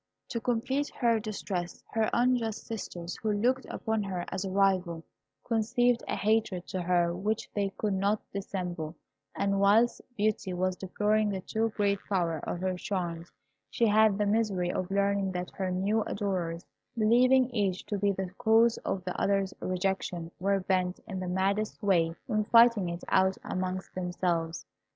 [0.29, 5.03] To complete her distress, her unjust sisters, who looked upon her as a rival,
[5.43, 8.95] conceived a hatred to her which they could not dissemble;
[9.35, 13.31] and whilst Beauty was deploring the too great power of her charms,
[13.69, 16.65] she had the misery of learning that her new adorers,
[16.97, 21.79] believing each to be the cause of the other's rejection, were bent, in the maddest
[21.83, 24.65] way, on fighting it out amongst themselves.